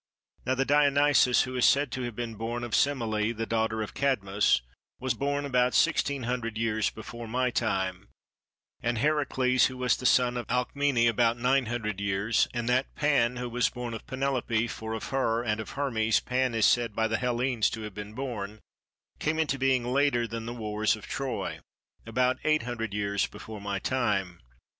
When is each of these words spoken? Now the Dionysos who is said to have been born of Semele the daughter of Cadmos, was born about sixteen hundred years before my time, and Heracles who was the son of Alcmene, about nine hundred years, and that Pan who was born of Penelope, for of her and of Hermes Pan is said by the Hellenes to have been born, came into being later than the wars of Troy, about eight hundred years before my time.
Now 0.47 0.55
the 0.55 0.65
Dionysos 0.65 1.43
who 1.43 1.55
is 1.55 1.63
said 1.65 1.91
to 1.91 2.01
have 2.01 2.15
been 2.15 2.33
born 2.33 2.63
of 2.63 2.73
Semele 2.73 3.33
the 3.33 3.45
daughter 3.45 3.83
of 3.83 3.93
Cadmos, 3.93 4.61
was 4.99 5.13
born 5.13 5.45
about 5.45 5.75
sixteen 5.75 6.23
hundred 6.23 6.57
years 6.57 6.89
before 6.89 7.27
my 7.27 7.51
time, 7.51 8.07
and 8.81 8.97
Heracles 8.97 9.67
who 9.67 9.77
was 9.77 9.95
the 9.95 10.07
son 10.07 10.37
of 10.37 10.47
Alcmene, 10.49 11.07
about 11.07 11.37
nine 11.37 11.67
hundred 11.67 11.99
years, 12.01 12.47
and 12.51 12.67
that 12.67 12.95
Pan 12.95 13.35
who 13.35 13.47
was 13.47 13.69
born 13.69 13.93
of 13.93 14.07
Penelope, 14.07 14.65
for 14.69 14.93
of 14.93 15.09
her 15.09 15.43
and 15.43 15.61
of 15.61 15.73
Hermes 15.73 16.19
Pan 16.19 16.55
is 16.55 16.65
said 16.65 16.95
by 16.95 17.07
the 17.07 17.19
Hellenes 17.19 17.69
to 17.69 17.83
have 17.83 17.93
been 17.93 18.13
born, 18.13 18.59
came 19.19 19.37
into 19.37 19.59
being 19.59 19.85
later 19.85 20.25
than 20.25 20.47
the 20.47 20.53
wars 20.55 20.95
of 20.95 21.05
Troy, 21.07 21.59
about 22.07 22.39
eight 22.43 22.63
hundred 22.63 22.95
years 22.95 23.27
before 23.27 23.61
my 23.61 23.77
time. 23.77 24.41